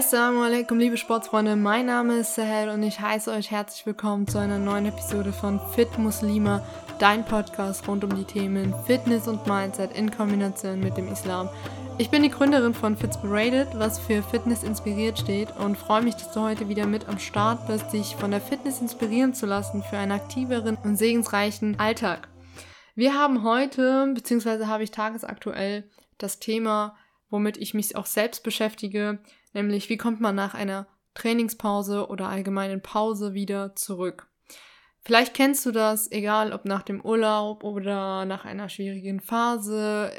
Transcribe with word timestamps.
Assalamu 0.00 0.40
alaikum, 0.40 0.78
liebe 0.78 0.96
Sportsfreunde. 0.96 1.56
Mein 1.56 1.84
Name 1.84 2.20
ist 2.20 2.34
Sahel 2.34 2.70
und 2.70 2.82
ich 2.82 3.00
heiße 3.00 3.30
euch 3.30 3.50
herzlich 3.50 3.84
willkommen 3.84 4.26
zu 4.26 4.38
einer 4.38 4.58
neuen 4.58 4.86
Episode 4.86 5.30
von 5.30 5.60
Fit 5.74 5.98
Muslima, 5.98 6.66
dein 6.98 7.22
Podcast 7.22 7.86
rund 7.86 8.02
um 8.02 8.16
die 8.16 8.24
Themen 8.24 8.74
Fitness 8.86 9.28
und 9.28 9.46
Mindset 9.46 9.94
in 9.94 10.10
Kombination 10.10 10.80
mit 10.80 10.96
dem 10.96 11.12
Islam. 11.12 11.50
Ich 11.98 12.08
bin 12.08 12.22
die 12.22 12.30
Gründerin 12.30 12.72
von 12.72 12.96
Fitspirated, 12.96 13.68
was 13.74 13.98
für 13.98 14.22
Fitness 14.22 14.62
inspiriert 14.62 15.18
steht 15.18 15.54
und 15.58 15.76
freue 15.76 16.00
mich, 16.00 16.14
dass 16.14 16.32
du 16.32 16.40
heute 16.40 16.70
wieder 16.70 16.86
mit 16.86 17.06
am 17.06 17.18
Start 17.18 17.66
bist, 17.66 17.92
dich 17.92 18.16
von 18.16 18.30
der 18.30 18.40
Fitness 18.40 18.80
inspirieren 18.80 19.34
zu 19.34 19.44
lassen 19.44 19.82
für 19.82 19.98
einen 19.98 20.12
aktiveren 20.12 20.78
und 20.82 20.96
segensreichen 20.96 21.78
Alltag. 21.78 22.28
Wir 22.94 23.12
haben 23.12 23.44
heute, 23.44 24.10
beziehungsweise 24.14 24.66
habe 24.66 24.82
ich 24.82 24.92
tagesaktuell 24.92 25.84
das 26.16 26.38
Thema, 26.38 26.96
womit 27.28 27.58
ich 27.58 27.74
mich 27.74 27.96
auch 27.96 28.06
selbst 28.06 28.42
beschäftige, 28.42 29.18
nämlich 29.52 29.88
wie 29.88 29.96
kommt 29.96 30.20
man 30.20 30.34
nach 30.34 30.54
einer 30.54 30.86
Trainingspause 31.14 32.08
oder 32.08 32.28
allgemeinen 32.28 32.82
Pause 32.82 33.34
wieder 33.34 33.74
zurück. 33.74 34.28
Vielleicht 35.02 35.34
kennst 35.34 35.64
du 35.64 35.72
das, 35.72 36.12
egal 36.12 36.52
ob 36.52 36.66
nach 36.66 36.82
dem 36.82 37.00
Urlaub 37.00 37.64
oder 37.64 38.26
nach 38.26 38.44
einer 38.44 38.68
schwierigen 38.68 39.20
Phase, 39.20 40.12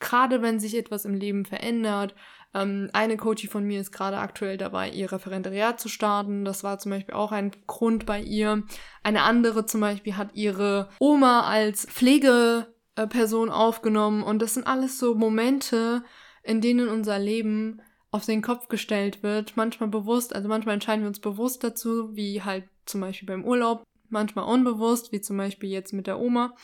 gerade 0.00 0.40
wenn 0.40 0.60
sich 0.60 0.76
etwas 0.76 1.04
im 1.04 1.14
Leben 1.14 1.44
verändert. 1.44 2.14
Ähm, 2.54 2.88
eine 2.94 3.18
Coachie 3.18 3.48
von 3.48 3.64
mir 3.64 3.80
ist 3.80 3.92
gerade 3.92 4.16
aktuell 4.16 4.56
dabei, 4.56 4.88
ihr 4.88 5.12
Referendariat 5.12 5.78
zu 5.78 5.90
starten. 5.90 6.46
Das 6.46 6.64
war 6.64 6.78
zum 6.78 6.90
Beispiel 6.90 7.14
auch 7.14 7.32
ein 7.32 7.50
Grund 7.66 8.06
bei 8.06 8.20
ihr. 8.20 8.62
Eine 9.02 9.22
andere 9.22 9.66
zum 9.66 9.82
Beispiel 9.82 10.16
hat 10.16 10.34
ihre 10.34 10.88
Oma 10.98 11.42
als 11.42 11.86
Pflegeperson 11.86 13.50
aufgenommen. 13.50 14.22
Und 14.22 14.40
das 14.40 14.54
sind 14.54 14.66
alles 14.66 14.98
so 14.98 15.14
Momente, 15.14 16.02
in 16.42 16.62
denen 16.62 16.88
unser 16.88 17.18
Leben 17.18 17.82
auf 18.10 18.24
den 18.24 18.42
Kopf 18.42 18.68
gestellt 18.68 19.22
wird, 19.22 19.56
manchmal 19.56 19.88
bewusst, 19.88 20.34
also 20.34 20.48
manchmal 20.48 20.74
entscheiden 20.74 21.02
wir 21.02 21.08
uns 21.08 21.20
bewusst 21.20 21.62
dazu, 21.62 22.14
wie 22.16 22.42
halt 22.42 22.64
zum 22.86 23.00
Beispiel 23.00 23.26
beim 23.26 23.44
Urlaub, 23.44 23.82
manchmal 24.08 24.46
unbewusst, 24.46 25.12
wie 25.12 25.20
zum 25.20 25.36
Beispiel 25.36 25.70
jetzt 25.70 25.92
mit 25.92 26.06
der 26.06 26.18
Oma. 26.18 26.54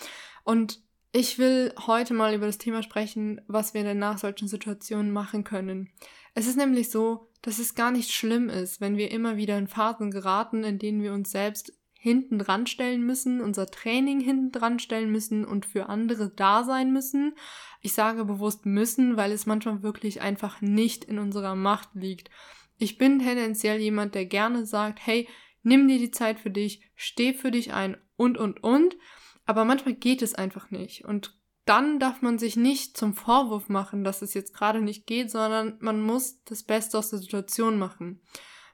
Und 0.44 0.80
ich 1.12 1.38
will 1.38 1.72
heute 1.86 2.14
mal 2.14 2.34
über 2.34 2.46
das 2.46 2.58
Thema 2.58 2.82
sprechen, 2.82 3.40
was 3.46 3.74
wir 3.74 3.84
denn 3.84 3.98
nach 3.98 4.18
solchen 4.18 4.48
Situationen 4.48 5.12
machen 5.12 5.44
können. 5.44 5.90
Es 6.34 6.46
ist 6.46 6.56
nämlich 6.56 6.90
so, 6.90 7.28
dass 7.42 7.58
es 7.58 7.74
gar 7.74 7.90
nicht 7.90 8.10
schlimm 8.10 8.48
ist, 8.48 8.80
wenn 8.80 8.96
wir 8.96 9.10
immer 9.10 9.36
wieder 9.36 9.58
in 9.58 9.68
Phasen 9.68 10.10
geraten, 10.10 10.64
in 10.64 10.78
denen 10.78 11.02
wir 11.02 11.12
uns 11.12 11.30
selbst 11.30 11.72
hinten 12.04 12.38
dran 12.38 12.66
stellen 12.66 13.06
müssen, 13.06 13.40
unser 13.40 13.66
Training 13.66 14.20
hinten 14.20 14.52
dran 14.52 14.78
stellen 14.78 15.10
müssen 15.10 15.46
und 15.46 15.64
für 15.64 15.88
andere 15.88 16.28
da 16.28 16.62
sein 16.62 16.92
müssen. 16.92 17.34
Ich 17.80 17.94
sage 17.94 18.26
bewusst 18.26 18.66
müssen, 18.66 19.16
weil 19.16 19.32
es 19.32 19.46
manchmal 19.46 19.82
wirklich 19.82 20.20
einfach 20.20 20.60
nicht 20.60 21.06
in 21.06 21.18
unserer 21.18 21.54
Macht 21.54 21.88
liegt. 21.94 22.28
Ich 22.76 22.98
bin 22.98 23.20
tendenziell 23.20 23.80
jemand, 23.80 24.14
der 24.14 24.26
gerne 24.26 24.66
sagt, 24.66 24.98
hey, 25.06 25.26
nimm 25.62 25.88
dir 25.88 25.98
die 25.98 26.10
Zeit 26.10 26.38
für 26.38 26.50
dich, 26.50 26.82
steh 26.94 27.32
für 27.32 27.50
dich 27.50 27.72
ein 27.72 27.96
und, 28.16 28.36
und, 28.36 28.62
und. 28.62 28.98
Aber 29.46 29.64
manchmal 29.64 29.94
geht 29.94 30.20
es 30.20 30.34
einfach 30.34 30.70
nicht. 30.70 31.06
Und 31.06 31.34
dann 31.64 31.98
darf 31.98 32.20
man 32.20 32.38
sich 32.38 32.54
nicht 32.56 32.98
zum 32.98 33.14
Vorwurf 33.14 33.70
machen, 33.70 34.04
dass 34.04 34.20
es 34.20 34.34
jetzt 34.34 34.52
gerade 34.52 34.82
nicht 34.82 35.06
geht, 35.06 35.30
sondern 35.30 35.78
man 35.80 36.02
muss 36.02 36.42
das 36.44 36.64
Beste 36.64 36.98
aus 36.98 37.08
der 37.08 37.20
Situation 37.20 37.78
machen. 37.78 38.20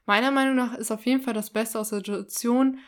Meiner 0.05 0.33
Meinung 0.33 0.56
nach 0.56 0.75
ist 0.75 0.91
auf 0.91 1.06
jeden 1.06 1.22
Fall 1.22 1.34
das 1.34 1.50
Beste 1.50 1.78
aus 1.78 1.91
der 1.91 2.00
Situation, 2.00 2.81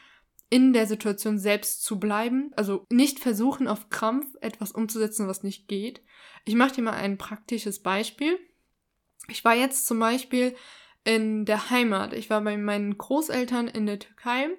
in 0.52 0.74
der 0.74 0.86
Situation 0.86 1.38
selbst 1.38 1.82
zu 1.82 1.98
bleiben. 1.98 2.50
Also 2.56 2.84
nicht 2.90 3.20
versuchen, 3.20 3.66
auf 3.66 3.88
Krampf 3.88 4.26
etwas 4.42 4.70
umzusetzen, 4.70 5.26
was 5.26 5.42
nicht 5.42 5.66
geht. 5.66 6.02
Ich 6.44 6.54
mache 6.54 6.74
dir 6.74 6.82
mal 6.82 6.92
ein 6.92 7.16
praktisches 7.16 7.80
Beispiel. 7.80 8.38
Ich 9.28 9.46
war 9.46 9.54
jetzt 9.54 9.86
zum 9.86 9.98
Beispiel 9.98 10.54
in 11.04 11.46
der 11.46 11.70
Heimat. 11.70 12.12
Ich 12.12 12.28
war 12.28 12.42
bei 12.42 12.58
meinen 12.58 12.98
Großeltern 12.98 13.66
in 13.66 13.86
der 13.86 13.98
Türkei 13.98 14.50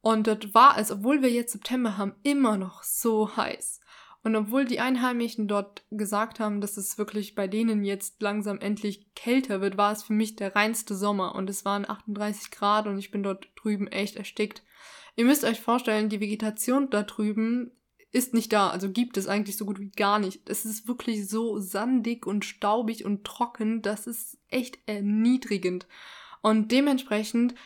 und 0.00 0.28
dort 0.28 0.54
war 0.54 0.78
es, 0.78 0.92
obwohl 0.92 1.20
wir 1.20 1.30
jetzt 1.30 1.50
September 1.50 1.98
haben, 1.98 2.14
immer 2.22 2.56
noch 2.56 2.84
so 2.84 3.36
heiß. 3.36 3.80
Und 4.22 4.36
obwohl 4.36 4.64
die 4.64 4.78
Einheimischen 4.78 5.48
dort 5.48 5.84
gesagt 5.90 6.38
haben, 6.38 6.60
dass 6.60 6.76
es 6.76 6.96
wirklich 6.96 7.34
bei 7.34 7.48
denen 7.48 7.82
jetzt 7.82 8.22
langsam 8.22 8.60
endlich 8.60 9.12
kälter 9.16 9.60
wird, 9.60 9.76
war 9.76 9.90
es 9.90 10.04
für 10.04 10.12
mich 10.12 10.36
der 10.36 10.54
reinste 10.54 10.94
Sommer 10.94 11.34
und 11.34 11.50
es 11.50 11.64
waren 11.64 11.90
38 11.90 12.52
Grad 12.52 12.86
und 12.86 12.98
ich 12.98 13.10
bin 13.10 13.24
dort 13.24 13.48
drüben 13.56 13.88
echt 13.88 14.14
erstickt. 14.14 14.62
Ihr 15.16 15.24
müsst 15.24 15.44
euch 15.44 15.60
vorstellen, 15.60 16.08
die 16.08 16.20
Vegetation 16.20 16.90
da 16.90 17.02
drüben 17.02 17.70
ist 18.14 18.32
nicht 18.32 18.52
da, 18.52 18.70
also 18.70 18.90
gibt 18.90 19.16
es 19.16 19.26
eigentlich 19.26 19.56
so 19.56 19.64
gut 19.64 19.80
wie 19.80 19.90
gar 19.90 20.20
nicht. 20.20 20.48
Es 20.48 20.64
ist 20.64 20.86
wirklich 20.86 21.28
so 21.28 21.58
sandig 21.58 22.26
und 22.26 22.44
staubig 22.44 23.04
und 23.04 23.24
trocken, 23.24 23.82
das 23.82 24.06
ist 24.06 24.38
echt 24.48 24.78
erniedrigend. 24.86 25.88
Und 26.40 26.70
dementsprechend 26.70 27.56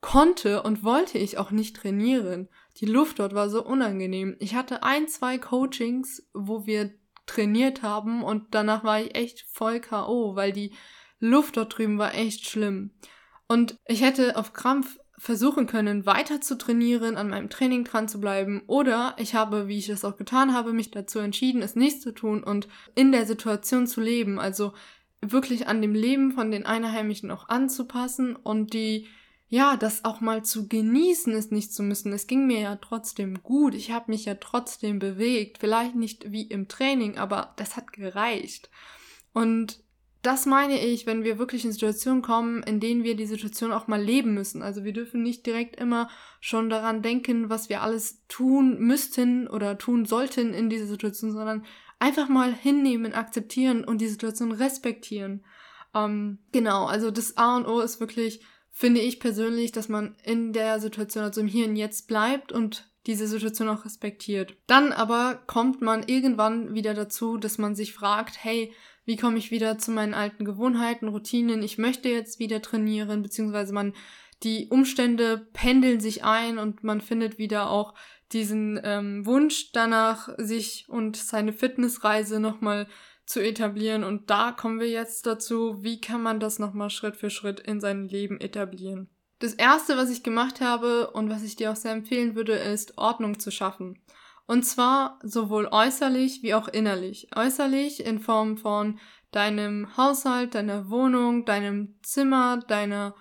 konnte 0.00 0.62
und 0.64 0.82
wollte 0.82 1.18
ich 1.18 1.38
auch 1.38 1.52
nicht 1.52 1.76
trainieren. 1.76 2.48
Die 2.78 2.86
Luft 2.86 3.20
dort 3.20 3.34
war 3.34 3.48
so 3.48 3.64
unangenehm. 3.64 4.36
Ich 4.40 4.56
hatte 4.56 4.82
ein, 4.82 5.06
zwei 5.06 5.38
Coachings, 5.38 6.28
wo 6.34 6.66
wir 6.66 6.92
trainiert 7.26 7.82
haben 7.82 8.24
und 8.24 8.46
danach 8.50 8.82
war 8.82 9.00
ich 9.00 9.14
echt 9.14 9.46
voll 9.52 9.80
KO, 9.80 10.34
weil 10.34 10.52
die 10.52 10.72
Luft 11.20 11.56
dort 11.56 11.78
drüben 11.78 11.98
war 11.98 12.14
echt 12.14 12.44
schlimm. 12.46 12.90
Und 13.46 13.76
ich 13.86 14.02
hätte 14.02 14.36
auf 14.36 14.52
Krampf 14.52 14.98
versuchen 15.22 15.68
können, 15.68 16.04
weiter 16.04 16.40
zu 16.40 16.58
trainieren, 16.58 17.16
an 17.16 17.30
meinem 17.30 17.48
Training 17.48 17.84
dran 17.84 18.08
zu 18.08 18.20
bleiben. 18.20 18.60
Oder 18.66 19.14
ich 19.18 19.36
habe, 19.36 19.68
wie 19.68 19.78
ich 19.78 19.88
es 19.88 20.04
auch 20.04 20.16
getan 20.16 20.52
habe, 20.52 20.72
mich 20.72 20.90
dazu 20.90 21.20
entschieden, 21.20 21.62
es 21.62 21.76
nicht 21.76 22.02
zu 22.02 22.10
tun 22.10 22.42
und 22.42 22.66
in 22.96 23.12
der 23.12 23.24
Situation 23.24 23.86
zu 23.86 24.00
leben. 24.00 24.40
Also 24.40 24.72
wirklich 25.20 25.68
an 25.68 25.80
dem 25.80 25.94
Leben 25.94 26.32
von 26.32 26.50
den 26.50 26.66
Einheimischen 26.66 27.30
auch 27.30 27.48
anzupassen 27.48 28.34
und 28.34 28.74
die, 28.74 29.06
ja, 29.48 29.76
das 29.76 30.04
auch 30.04 30.20
mal 30.20 30.44
zu 30.44 30.66
genießen, 30.66 31.32
es 31.34 31.52
nicht 31.52 31.72
zu 31.72 31.84
müssen. 31.84 32.12
Es 32.12 32.26
ging 32.26 32.48
mir 32.48 32.58
ja 32.58 32.74
trotzdem 32.74 33.44
gut. 33.44 33.76
Ich 33.76 33.92
habe 33.92 34.10
mich 34.10 34.24
ja 34.24 34.34
trotzdem 34.34 34.98
bewegt. 34.98 35.58
Vielleicht 35.58 35.94
nicht 35.94 36.32
wie 36.32 36.48
im 36.48 36.66
Training, 36.66 37.16
aber 37.16 37.54
das 37.58 37.76
hat 37.76 37.92
gereicht. 37.92 38.70
Und 39.32 39.81
das 40.22 40.46
meine 40.46 40.80
ich, 40.84 41.04
wenn 41.06 41.24
wir 41.24 41.38
wirklich 41.38 41.64
in 41.64 41.72
Situationen 41.72 42.22
kommen, 42.22 42.62
in 42.62 42.78
denen 42.78 43.02
wir 43.02 43.16
die 43.16 43.26
Situation 43.26 43.72
auch 43.72 43.88
mal 43.88 44.00
leben 44.00 44.34
müssen. 44.34 44.62
Also 44.62 44.84
wir 44.84 44.92
dürfen 44.92 45.22
nicht 45.22 45.44
direkt 45.46 45.76
immer 45.80 46.08
schon 46.40 46.70
daran 46.70 47.02
denken, 47.02 47.50
was 47.50 47.68
wir 47.68 47.82
alles 47.82 48.24
tun 48.28 48.78
müssten 48.78 49.48
oder 49.48 49.78
tun 49.78 50.06
sollten 50.06 50.54
in 50.54 50.70
dieser 50.70 50.86
Situation, 50.86 51.32
sondern 51.32 51.64
einfach 51.98 52.28
mal 52.28 52.52
hinnehmen, 52.52 53.14
akzeptieren 53.14 53.84
und 53.84 54.00
die 54.00 54.08
Situation 54.08 54.52
respektieren. 54.52 55.44
Ähm, 55.94 56.38
genau, 56.52 56.84
also 56.84 57.10
das 57.10 57.36
A 57.36 57.56
und 57.56 57.66
O 57.66 57.80
ist 57.80 58.00
wirklich, 58.00 58.44
finde 58.70 59.00
ich 59.00 59.18
persönlich, 59.18 59.72
dass 59.72 59.88
man 59.88 60.16
in 60.24 60.52
der 60.52 60.80
Situation, 60.80 61.24
also 61.24 61.40
im 61.40 61.48
Hier 61.48 61.66
und 61.68 61.76
Jetzt 61.76 62.06
bleibt 62.06 62.52
und 62.52 62.88
diese 63.06 63.26
Situation 63.26 63.68
auch 63.68 63.84
respektiert. 63.84 64.56
Dann 64.66 64.92
aber 64.92 65.42
kommt 65.46 65.82
man 65.82 66.04
irgendwann 66.06 66.74
wieder 66.74 66.94
dazu, 66.94 67.36
dass 67.36 67.58
man 67.58 67.74
sich 67.74 67.92
fragt, 67.92 68.42
hey, 68.42 68.72
wie 69.04 69.16
komme 69.16 69.38
ich 69.38 69.50
wieder 69.50 69.78
zu 69.78 69.90
meinen 69.90 70.14
alten 70.14 70.44
Gewohnheiten, 70.44 71.08
Routinen, 71.08 71.62
ich 71.62 71.78
möchte 71.78 72.08
jetzt 72.08 72.38
wieder 72.38 72.62
trainieren, 72.62 73.22
beziehungsweise 73.22 73.72
man, 73.72 73.94
die 74.42 74.68
Umstände 74.68 75.46
pendeln 75.52 76.00
sich 76.00 76.24
ein 76.24 76.58
und 76.58 76.82
man 76.82 77.00
findet 77.00 77.38
wieder 77.38 77.70
auch 77.70 77.94
diesen 78.32 78.80
ähm, 78.82 79.26
Wunsch 79.26 79.72
danach, 79.72 80.28
sich 80.38 80.86
und 80.88 81.16
seine 81.16 81.52
Fitnessreise 81.52 82.40
nochmal 82.40 82.88
zu 83.26 83.40
etablieren. 83.40 84.04
Und 84.04 84.30
da 84.30 84.52
kommen 84.52 84.80
wir 84.80 84.88
jetzt 84.88 85.26
dazu, 85.26 85.82
wie 85.82 86.00
kann 86.00 86.22
man 86.22 86.40
das 86.40 86.58
nochmal 86.58 86.90
Schritt 86.90 87.16
für 87.16 87.30
Schritt 87.30 87.60
in 87.60 87.80
sein 87.80 88.08
Leben 88.08 88.40
etablieren. 88.40 89.08
Das 89.38 89.54
erste, 89.54 89.96
was 89.96 90.10
ich 90.10 90.22
gemacht 90.22 90.60
habe 90.60 91.10
und 91.10 91.28
was 91.28 91.42
ich 91.42 91.56
dir 91.56 91.72
auch 91.72 91.76
sehr 91.76 91.92
empfehlen 91.92 92.34
würde, 92.34 92.52
ist 92.52 92.96
Ordnung 92.98 93.38
zu 93.38 93.50
schaffen. 93.50 93.98
Und 94.46 94.64
zwar 94.64 95.18
sowohl 95.22 95.68
äußerlich 95.70 96.42
wie 96.42 96.54
auch 96.54 96.68
innerlich. 96.68 97.28
Äußerlich 97.34 98.04
in 98.04 98.20
Form 98.20 98.56
von 98.56 98.98
deinem 99.30 99.96
Haushalt, 99.96 100.54
deiner 100.54 100.90
Wohnung, 100.90 101.44
deinem 101.44 101.94
Zimmer, 102.02 102.58
deiner 102.58 103.14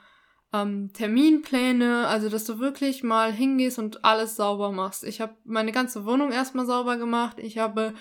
ähm, 0.53 0.91
Terminpläne, 0.93 2.07
also 2.07 2.29
dass 2.29 2.43
du 2.45 2.59
wirklich 2.59 3.03
mal 3.03 3.31
hingehst 3.31 3.79
und 3.79 4.03
alles 4.03 4.35
sauber 4.35 4.71
machst. 4.71 5.03
Ich 5.03 5.21
habe 5.21 5.35
meine 5.45 5.71
ganze 5.71 6.05
Wohnung 6.05 6.31
erstmal 6.31 6.65
sauber 6.65 6.97
gemacht. 6.97 7.37
Ich 7.39 7.57
habe 7.57 7.93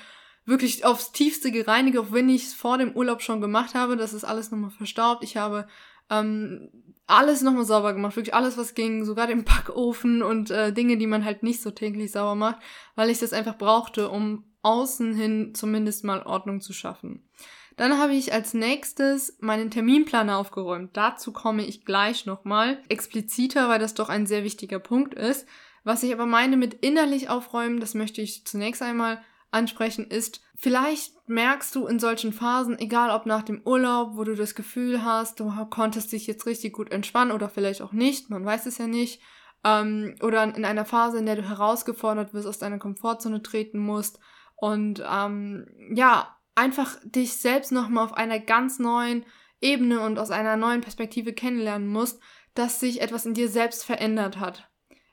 wirklich 0.44 0.84
aufs 0.84 1.12
tiefste 1.12 1.52
gereinigt, 1.52 1.98
auch 1.98 2.10
wenn 2.12 2.28
ich 2.28 2.44
es 2.44 2.54
vor 2.54 2.78
dem 2.78 2.92
Urlaub 2.92 3.22
schon 3.22 3.40
gemacht 3.40 3.74
habe. 3.74 3.96
Das 3.96 4.12
ist 4.12 4.24
alles 4.24 4.50
nochmal 4.50 4.70
verstaubt. 4.70 5.22
Ich 5.22 5.36
habe 5.36 5.68
ähm, 6.10 6.68
alles 7.06 7.42
nochmal 7.42 7.64
sauber 7.64 7.92
gemacht, 7.92 8.16
wirklich 8.16 8.34
alles, 8.34 8.56
was 8.56 8.74
ging, 8.74 9.04
sogar 9.04 9.26
den 9.26 9.44
Backofen 9.44 10.22
und 10.22 10.50
äh, 10.50 10.72
Dinge, 10.72 10.96
die 10.96 11.06
man 11.06 11.24
halt 11.24 11.42
nicht 11.42 11.60
so 11.60 11.70
täglich 11.70 12.12
sauber 12.12 12.34
macht, 12.34 12.58
weil 12.94 13.10
ich 13.10 13.18
das 13.18 13.32
einfach 13.32 13.58
brauchte, 13.58 14.08
um 14.10 14.44
außen 14.62 15.14
hin 15.14 15.54
zumindest 15.54 16.04
mal 16.04 16.22
Ordnung 16.22 16.60
zu 16.60 16.72
schaffen. 16.72 17.28
Dann 17.76 17.98
habe 17.98 18.12
ich 18.12 18.32
als 18.32 18.52
nächstes 18.52 19.38
meinen 19.40 19.70
Terminplaner 19.70 20.36
aufgeräumt. 20.36 20.90
Dazu 20.96 21.32
komme 21.32 21.64
ich 21.64 21.84
gleich 21.86 22.26
nochmal 22.26 22.78
expliziter, 22.88 23.68
weil 23.68 23.78
das 23.78 23.94
doch 23.94 24.10
ein 24.10 24.26
sehr 24.26 24.44
wichtiger 24.44 24.78
Punkt 24.78 25.14
ist. 25.14 25.46
Was 25.82 26.02
ich 26.02 26.12
aber 26.12 26.26
meine 26.26 26.58
mit 26.58 26.74
innerlich 26.74 27.30
aufräumen, 27.30 27.80
das 27.80 27.94
möchte 27.94 28.20
ich 28.20 28.44
zunächst 28.44 28.82
einmal 28.82 29.22
ansprechen, 29.50 30.06
ist, 30.06 30.40
vielleicht 30.54 31.12
merkst 31.28 31.74
du 31.74 31.86
in 31.86 31.98
solchen 31.98 32.32
Phasen, 32.32 32.78
egal 32.78 33.10
ob 33.10 33.26
nach 33.26 33.42
dem 33.42 33.62
Urlaub, 33.64 34.16
wo 34.16 34.24
du 34.24 34.34
das 34.34 34.54
Gefühl 34.54 35.04
hast, 35.04 35.40
du 35.40 35.52
konntest 35.70 36.12
dich 36.12 36.26
jetzt 36.26 36.46
richtig 36.46 36.72
gut 36.72 36.92
entspannen 36.92 37.32
oder 37.32 37.48
vielleicht 37.48 37.82
auch 37.82 37.92
nicht, 37.92 38.30
man 38.30 38.44
weiß 38.44 38.66
es 38.66 38.78
ja 38.78 38.86
nicht, 38.86 39.20
ähm, 39.64 40.14
oder 40.22 40.42
in 40.44 40.64
einer 40.64 40.84
Phase, 40.84 41.18
in 41.18 41.26
der 41.26 41.36
du 41.36 41.42
herausgefordert 41.42 42.32
wirst, 42.32 42.46
aus 42.46 42.58
deiner 42.58 42.78
Komfortzone 42.78 43.42
treten 43.42 43.78
musst 43.78 44.18
und 44.56 45.02
ähm, 45.08 45.66
ja, 45.94 46.36
einfach 46.54 46.96
dich 47.04 47.36
selbst 47.36 47.72
nochmal 47.72 48.04
auf 48.04 48.12
einer 48.14 48.38
ganz 48.38 48.78
neuen 48.78 49.24
Ebene 49.60 50.00
und 50.00 50.18
aus 50.18 50.30
einer 50.30 50.56
neuen 50.56 50.80
Perspektive 50.80 51.32
kennenlernen 51.32 51.88
musst, 51.88 52.20
dass 52.54 52.80
sich 52.80 53.00
etwas 53.00 53.26
in 53.26 53.34
dir 53.34 53.48
selbst 53.48 53.84
verändert 53.84 54.38
hat. 54.38 54.70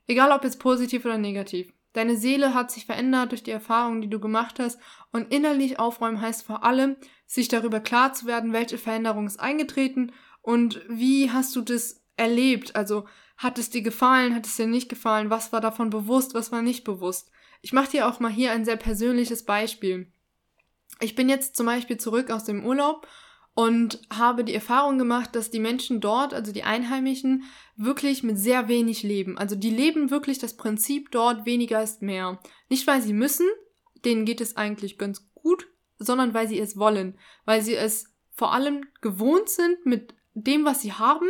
Egal 0.07 0.31
ob 0.31 0.43
jetzt 0.43 0.59
positiv 0.59 1.05
oder 1.05 1.17
negativ. 1.17 1.73
Deine 1.97 2.15
Seele 2.15 2.53
hat 2.53 2.69
sich 2.69 2.85
verändert 2.85 3.31
durch 3.31 3.41
die 3.41 3.49
Erfahrungen, 3.49 4.03
die 4.03 4.09
du 4.09 4.19
gemacht 4.19 4.59
hast. 4.59 4.79
Und 5.11 5.33
innerlich 5.33 5.79
aufräumen 5.79 6.21
heißt 6.21 6.45
vor 6.45 6.63
allem, 6.63 6.95
sich 7.25 7.47
darüber 7.47 7.79
klar 7.79 8.13
zu 8.13 8.27
werden, 8.27 8.53
welche 8.53 8.77
Veränderung 8.77 9.25
ist 9.25 9.39
eingetreten 9.39 10.11
und 10.43 10.79
wie 10.87 11.31
hast 11.31 11.55
du 11.55 11.61
das 11.61 12.03
erlebt. 12.15 12.75
Also 12.75 13.07
hat 13.35 13.57
es 13.57 13.71
dir 13.71 13.81
gefallen, 13.81 14.35
hat 14.35 14.45
es 14.45 14.57
dir 14.57 14.67
nicht 14.67 14.89
gefallen, 14.89 15.31
was 15.31 15.51
war 15.51 15.59
davon 15.59 15.89
bewusst, 15.89 16.35
was 16.35 16.51
war 16.51 16.61
nicht 16.61 16.83
bewusst. 16.83 17.31
Ich 17.63 17.73
mache 17.73 17.89
dir 17.89 18.07
auch 18.07 18.19
mal 18.19 18.31
hier 18.31 18.51
ein 18.51 18.63
sehr 18.63 18.77
persönliches 18.77 19.43
Beispiel. 19.43 20.11
Ich 20.99 21.15
bin 21.15 21.29
jetzt 21.29 21.55
zum 21.55 21.65
Beispiel 21.65 21.97
zurück 21.97 22.29
aus 22.29 22.43
dem 22.43 22.63
Urlaub 22.63 23.07
und 23.57 23.99
habe 24.15 24.43
die 24.43 24.53
Erfahrung 24.53 24.99
gemacht, 24.99 25.35
dass 25.35 25.49
die 25.49 25.59
Menschen 25.59 25.99
dort, 25.99 26.31
also 26.31 26.51
die 26.51 26.61
Einheimischen, 26.61 27.45
wirklich 27.75 28.21
mit 28.21 28.37
sehr 28.37 28.67
wenig 28.67 29.01
leben. 29.01 29.35
Also 29.35 29.55
die 29.55 29.71
leben 29.71 30.11
wirklich 30.11 30.37
das 30.37 30.55
Prinzip 30.55 31.09
dort 31.09 31.47
weniger 31.47 31.81
ist 31.81 32.03
mehr. 32.03 32.39
Nicht 32.69 32.85
weil 32.85 33.01
sie 33.01 33.13
müssen, 33.13 33.47
denen 34.05 34.25
geht 34.25 34.41
es 34.41 34.57
eigentlich 34.57 34.99
ganz 34.99 35.31
gut, 35.33 35.67
sondern 35.97 36.35
weil 36.35 36.47
sie 36.47 36.59
es 36.59 36.77
wollen, 36.77 37.17
weil 37.45 37.63
sie 37.63 37.73
es 37.73 38.13
vor 38.31 38.53
allem 38.53 38.85
gewohnt 39.01 39.49
sind, 39.49 39.83
mit 39.87 40.13
dem, 40.35 40.63
was 40.63 40.83
sie 40.83 40.93
haben, 40.93 41.27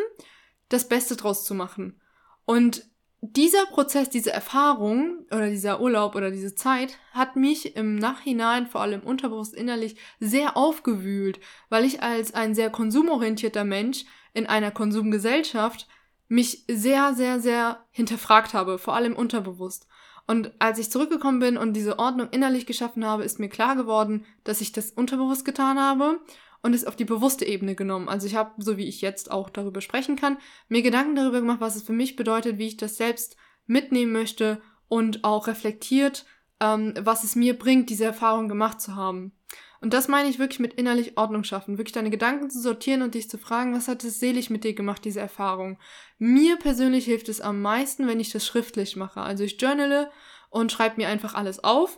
das 0.67 0.89
Beste 0.89 1.15
draus 1.15 1.45
zu 1.45 1.55
machen. 1.55 2.01
Und 2.43 2.83
dieser 3.21 3.65
Prozess, 3.65 4.09
diese 4.09 4.31
Erfahrung 4.31 5.25
oder 5.31 5.49
dieser 5.49 5.81
Urlaub 5.81 6.15
oder 6.15 6.29
diese 6.29 6.53
Zeit 6.53 6.97
hat 7.13 7.35
mich 7.35 7.75
im 7.75 7.95
Nachhinein, 7.95 8.67
vor 8.67 8.81
allem 8.81 9.01
unterbewusst 9.01 9.55
innerlich, 9.55 9.95
sehr 10.19 10.55
aufgewühlt, 10.55 11.39
weil 11.69 11.83
ich 11.83 12.03
als 12.03 12.33
ein 12.35 12.53
sehr 12.53 12.69
konsumorientierter 12.69 13.63
Mensch 13.63 14.05
in 14.33 14.45
einer 14.45 14.71
Konsumgesellschaft 14.71 15.87
mich 16.27 16.65
sehr, 16.69 17.13
sehr, 17.13 17.39
sehr 17.39 17.85
hinterfragt 17.89 18.53
habe, 18.53 18.77
vor 18.77 18.93
allem 18.95 19.15
unterbewusst. 19.15 19.87
Und 20.27 20.51
als 20.59 20.77
ich 20.77 20.91
zurückgekommen 20.91 21.39
bin 21.39 21.57
und 21.57 21.73
diese 21.73 21.99
Ordnung 21.99 22.27
innerlich 22.31 22.65
geschaffen 22.65 23.05
habe, 23.05 23.23
ist 23.23 23.39
mir 23.39 23.49
klar 23.49 23.75
geworden, 23.75 24.25
dass 24.43 24.61
ich 24.61 24.73
das 24.73 24.91
unterbewusst 24.91 25.45
getan 25.45 25.79
habe 25.79 26.19
und 26.67 26.73
es 26.73 26.83
auf 26.83 26.97
die 26.97 27.05
bewusste 27.05 27.45
Ebene 27.45 27.75
genommen. 27.75 28.09
Also 28.09 28.27
ich 28.27 28.35
habe, 28.35 28.51
so 28.57 28.75
wie 28.75 28.89
ich 28.89 28.99
jetzt 28.99 29.31
auch 29.31 29.49
darüber 29.49 29.79
sprechen 29.79 30.17
kann, 30.17 30.37
mir 30.67 30.81
Gedanken 30.81 31.15
darüber 31.15 31.39
gemacht, 31.39 31.61
was 31.61 31.77
es 31.77 31.83
für 31.83 31.93
mich 31.93 32.17
bedeutet, 32.17 32.57
wie 32.57 32.67
ich 32.67 32.75
das 32.75 32.97
selbst 32.97 33.37
mitnehmen 33.67 34.11
möchte 34.11 34.61
und 34.89 35.23
auch 35.23 35.47
reflektiert, 35.47 36.25
ähm, 36.59 36.93
was 36.99 37.23
es 37.23 37.37
mir 37.37 37.57
bringt, 37.57 37.89
diese 37.89 38.03
Erfahrung 38.03 38.49
gemacht 38.49 38.81
zu 38.81 38.97
haben. 38.97 39.31
Und 39.79 39.93
das 39.93 40.09
meine 40.09 40.27
ich 40.27 40.39
wirklich 40.39 40.59
mit 40.59 40.73
innerlich 40.73 41.17
Ordnung 41.17 41.45
schaffen, 41.45 41.77
wirklich 41.77 41.93
deine 41.93 42.09
Gedanken 42.09 42.49
zu 42.49 42.59
sortieren 42.59 43.01
und 43.01 43.15
dich 43.15 43.29
zu 43.29 43.37
fragen, 43.37 43.73
was 43.73 43.87
hat 43.87 44.03
es 44.03 44.19
selig 44.19 44.49
mit 44.49 44.65
dir 44.65 44.73
gemacht, 44.73 45.05
diese 45.05 45.21
Erfahrung. 45.21 45.79
Mir 46.17 46.57
persönlich 46.57 47.05
hilft 47.05 47.29
es 47.29 47.39
am 47.39 47.61
meisten, 47.61 48.07
wenn 48.07 48.19
ich 48.19 48.31
das 48.31 48.45
schriftlich 48.45 48.97
mache. 48.97 49.21
Also 49.21 49.45
ich 49.45 49.61
journale 49.61 50.11
und 50.49 50.73
schreibe 50.73 50.97
mir 50.97 51.07
einfach 51.07 51.33
alles 51.33 51.63
auf 51.63 51.97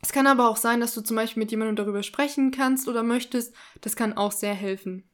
es 0.00 0.12
kann 0.12 0.26
aber 0.26 0.48
auch 0.48 0.56
sein, 0.56 0.80
dass 0.80 0.94
du 0.94 1.02
zum 1.02 1.16
Beispiel 1.16 1.42
mit 1.42 1.50
jemandem 1.50 1.76
darüber 1.76 2.02
sprechen 2.02 2.50
kannst 2.50 2.88
oder 2.88 3.02
möchtest. 3.02 3.54
Das 3.80 3.96
kann 3.96 4.16
auch 4.16 4.32
sehr 4.32 4.54
helfen. 4.54 5.04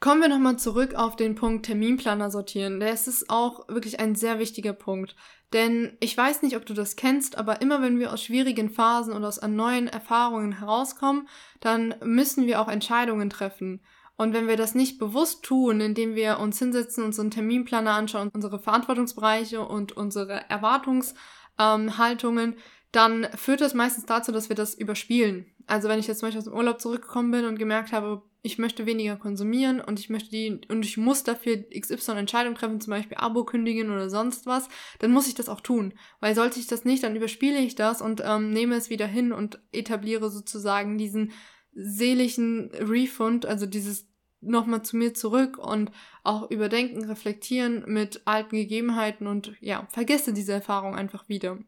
Kommen 0.00 0.20
wir 0.20 0.28
nochmal 0.28 0.58
zurück 0.58 0.94
auf 0.94 1.16
den 1.16 1.34
Punkt 1.34 1.66
Terminplaner 1.66 2.30
sortieren. 2.30 2.78
Der 2.78 2.92
ist 2.92 3.30
auch 3.30 3.66
wirklich 3.68 4.00
ein 4.00 4.14
sehr 4.14 4.38
wichtiger 4.38 4.74
Punkt. 4.74 5.16
Denn 5.54 5.96
ich 6.00 6.16
weiß 6.16 6.42
nicht, 6.42 6.56
ob 6.56 6.66
du 6.66 6.74
das 6.74 6.96
kennst, 6.96 7.38
aber 7.38 7.62
immer 7.62 7.80
wenn 7.80 7.98
wir 7.98 8.12
aus 8.12 8.22
schwierigen 8.22 8.70
Phasen 8.70 9.14
oder 9.14 9.28
aus 9.28 9.40
neuen 9.40 9.88
Erfahrungen 9.88 10.58
herauskommen, 10.58 11.28
dann 11.60 11.94
müssen 12.04 12.46
wir 12.46 12.60
auch 12.60 12.68
Entscheidungen 12.68 13.30
treffen. 13.30 13.80
Und 14.16 14.32
wenn 14.32 14.46
wir 14.46 14.56
das 14.56 14.74
nicht 14.74 14.98
bewusst 14.98 15.42
tun, 15.42 15.80
indem 15.80 16.14
wir 16.14 16.38
uns 16.38 16.58
hinsetzen, 16.58 17.02
unseren 17.02 17.30
Terminplaner 17.30 17.92
anschauen, 17.92 18.30
unsere 18.32 18.58
Verantwortungsbereiche 18.58 19.66
und 19.66 19.96
unsere 19.96 20.48
Erwartungshaltungen, 20.50 22.52
ähm, 22.52 22.58
dann 22.94 23.26
führt 23.34 23.60
das 23.60 23.74
meistens 23.74 24.06
dazu, 24.06 24.30
dass 24.30 24.48
wir 24.48 24.56
das 24.56 24.74
überspielen. 24.74 25.46
Also 25.66 25.88
wenn 25.88 25.98
ich 25.98 26.06
jetzt 26.06 26.20
zum 26.20 26.28
Beispiel 26.28 26.38
aus 26.38 26.44
dem 26.44 26.54
Urlaub 26.54 26.80
zurückgekommen 26.80 27.32
bin 27.32 27.44
und 27.44 27.58
gemerkt 27.58 27.92
habe, 27.92 28.22
ich 28.42 28.58
möchte 28.58 28.86
weniger 28.86 29.16
konsumieren 29.16 29.80
und 29.80 29.98
ich 29.98 30.10
möchte 30.10 30.30
die 30.30 30.60
und 30.68 30.84
ich 30.84 30.96
muss 30.96 31.24
dafür 31.24 31.64
XY 31.70 32.12
Entscheidung 32.12 32.54
treffen, 32.54 32.80
zum 32.80 32.92
Beispiel 32.92 33.16
Abo 33.16 33.44
kündigen 33.44 33.90
oder 33.90 34.10
sonst 34.10 34.46
was, 34.46 34.68
dann 35.00 35.10
muss 35.10 35.26
ich 35.26 35.34
das 35.34 35.48
auch 35.48 35.60
tun. 35.60 35.94
Weil 36.20 36.34
sollte 36.34 36.60
ich 36.60 36.66
das 36.66 36.84
nicht, 36.84 37.02
dann 37.02 37.16
überspiele 37.16 37.58
ich 37.58 37.74
das 37.74 38.00
und 38.00 38.22
ähm, 38.24 38.50
nehme 38.50 38.76
es 38.76 38.90
wieder 38.90 39.06
hin 39.06 39.32
und 39.32 39.58
etabliere 39.72 40.30
sozusagen 40.30 40.98
diesen 40.98 41.32
seligen 41.72 42.70
Refund, 42.74 43.46
also 43.46 43.66
dieses 43.66 44.06
nochmal 44.46 44.82
zu 44.82 44.96
mir 44.96 45.14
zurück 45.14 45.58
und 45.58 45.90
auch 46.22 46.50
überdenken, 46.50 47.04
reflektieren 47.04 47.84
mit 47.86 48.22
alten 48.24 48.56
Gegebenheiten 48.56 49.26
und 49.26 49.54
ja, 49.60 49.86
vergesse 49.90 50.32
diese 50.32 50.52
Erfahrung 50.52 50.94
einfach 50.94 51.28
wieder 51.28 51.58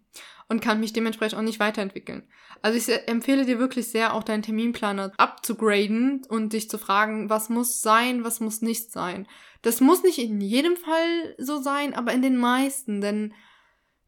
und 0.49 0.61
kann 0.61 0.81
mich 0.81 0.93
dementsprechend 0.93 1.39
auch 1.39 1.43
nicht 1.43 1.61
weiterentwickeln. 1.61 2.29
Also 2.63 2.79
ich 2.79 3.09
empfehle 3.09 3.45
dir 3.45 3.59
wirklich 3.59 3.89
sehr, 3.89 4.15
auch 4.15 4.23
deinen 4.23 4.43
Terminplaner 4.43 5.13
abzugraden 5.17 6.23
und 6.29 6.53
dich 6.53 6.71
zu 6.71 6.79
fragen, 6.79 7.29
was 7.29 7.49
muss 7.49 7.83
sein, 7.83 8.25
was 8.25 8.41
muss 8.41 8.63
nicht 8.63 8.93
sein. 8.93 9.27
Das 9.63 9.81
muss 9.81 10.03
nicht 10.03 10.19
in 10.19 10.41
jedem 10.41 10.77
Fall 10.77 11.35
so 11.39 11.61
sein, 11.61 11.95
aber 11.95 12.13
in 12.13 12.23
den 12.23 12.37
meisten, 12.37 13.01
denn 13.01 13.35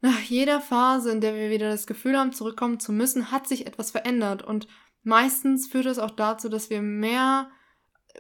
nach 0.01 0.21
jeder 0.21 0.61
Phase, 0.61 1.11
in 1.11 1.21
der 1.21 1.35
wir 1.35 1.51
wieder 1.51 1.69
das 1.69 1.87
Gefühl 1.87 2.17
haben, 2.17 2.33
zurückkommen 2.33 2.79
zu 2.79 2.93
müssen, 2.93 3.33
hat 3.33 3.49
sich 3.49 3.67
etwas 3.67 3.91
verändert 3.91 4.43
und 4.43 4.69
meistens 5.03 5.67
führt 5.67 5.87
es 5.87 5.99
auch 5.99 6.13
dazu, 6.13 6.49
dass 6.49 6.71
wir 6.71 6.83
mehr 6.83 7.51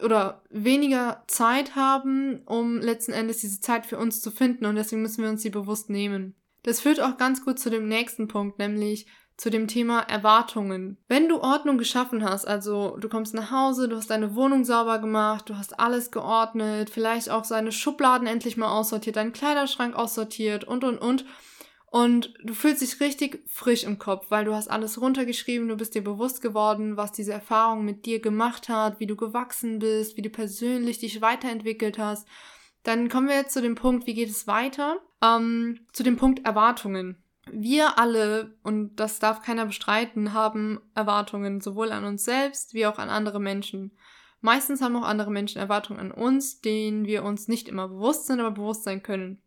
oder 0.02 0.42
weniger 0.50 1.24
Zeit 1.26 1.76
haben, 1.76 2.42
um 2.46 2.78
letzten 2.78 3.12
Endes 3.12 3.38
diese 3.38 3.60
Zeit 3.60 3.86
für 3.86 3.98
uns 3.98 4.20
zu 4.20 4.30
finden 4.30 4.66
und 4.66 4.76
deswegen 4.76 5.02
müssen 5.02 5.22
wir 5.22 5.30
uns 5.30 5.42
sie 5.42 5.50
bewusst 5.50 5.90
nehmen. 5.90 6.34
Das 6.62 6.80
führt 6.80 7.00
auch 7.00 7.16
ganz 7.16 7.44
gut 7.44 7.58
zu 7.58 7.70
dem 7.70 7.88
nächsten 7.88 8.28
Punkt, 8.28 8.58
nämlich 8.58 9.06
zu 9.38 9.50
dem 9.50 9.68
Thema 9.68 10.00
Erwartungen. 10.00 10.98
Wenn 11.06 11.28
du 11.28 11.40
Ordnung 11.40 11.78
geschaffen 11.78 12.24
hast, 12.24 12.46
also 12.46 12.96
du 12.98 13.08
kommst 13.08 13.34
nach 13.34 13.52
Hause, 13.52 13.88
du 13.88 13.96
hast 13.96 14.10
deine 14.10 14.34
Wohnung 14.34 14.64
sauber 14.64 14.98
gemacht, 14.98 15.48
du 15.48 15.56
hast 15.56 15.78
alles 15.78 16.10
geordnet, 16.10 16.90
vielleicht 16.90 17.30
auch 17.30 17.44
seine 17.44 17.70
Schubladen 17.70 18.26
endlich 18.26 18.56
mal 18.56 18.70
aussortiert, 18.70 19.14
deinen 19.14 19.32
Kleiderschrank 19.32 19.94
aussortiert 19.94 20.64
und 20.64 20.82
und 20.82 20.98
und 20.98 21.24
und 21.90 22.34
du 22.42 22.52
fühlst 22.52 22.82
dich 22.82 23.00
richtig 23.00 23.42
frisch 23.48 23.84
im 23.84 23.98
Kopf, 23.98 24.26
weil 24.30 24.44
du 24.44 24.54
hast 24.54 24.68
alles 24.68 25.00
runtergeschrieben, 25.00 25.68
du 25.68 25.76
bist 25.76 25.94
dir 25.94 26.04
bewusst 26.04 26.42
geworden, 26.42 26.96
was 26.96 27.12
diese 27.12 27.32
Erfahrung 27.32 27.84
mit 27.84 28.04
dir 28.04 28.20
gemacht 28.20 28.68
hat, 28.68 29.00
wie 29.00 29.06
du 29.06 29.16
gewachsen 29.16 29.78
bist, 29.78 30.16
wie 30.16 30.22
du 30.22 30.28
persönlich 30.28 30.98
dich 30.98 31.22
weiterentwickelt 31.22 31.98
hast. 31.98 32.28
Dann 32.82 33.08
kommen 33.08 33.28
wir 33.28 33.36
jetzt 33.36 33.54
zu 33.54 33.62
dem 33.62 33.74
Punkt, 33.74 34.06
wie 34.06 34.14
geht 34.14 34.28
es 34.28 34.46
weiter? 34.46 34.98
Ähm, 35.22 35.80
zu 35.92 36.02
dem 36.02 36.16
Punkt 36.16 36.44
Erwartungen. 36.44 37.16
Wir 37.50 37.98
alle, 37.98 38.54
und 38.62 38.96
das 38.96 39.18
darf 39.18 39.40
keiner 39.40 39.64
bestreiten, 39.64 40.34
haben 40.34 40.80
Erwartungen 40.94 41.62
sowohl 41.62 41.92
an 41.92 42.04
uns 42.04 42.24
selbst 42.24 42.74
wie 42.74 42.86
auch 42.86 42.98
an 42.98 43.08
andere 43.08 43.40
Menschen. 43.40 43.96
Meistens 44.40 44.82
haben 44.82 44.96
auch 44.96 45.06
andere 45.06 45.30
Menschen 45.30 45.58
Erwartungen 45.58 46.00
an 46.00 46.12
uns, 46.12 46.60
denen 46.60 47.06
wir 47.06 47.24
uns 47.24 47.48
nicht 47.48 47.66
immer 47.66 47.88
bewusst 47.88 48.26
sind, 48.26 48.40
aber 48.40 48.50
bewusst 48.50 48.84
sein 48.84 49.02
können. 49.02 49.42